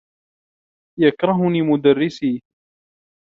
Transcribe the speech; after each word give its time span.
يكرهني 0.99 1.61
مدرّسي. 1.61 2.41